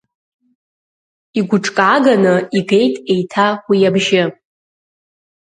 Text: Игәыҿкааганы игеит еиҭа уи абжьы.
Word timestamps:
Игәыҿкааганы 1.37 2.33
игеит 2.57 2.95
еиҭа 3.13 3.47
уи 3.67 3.79
абжьы. 3.89 4.23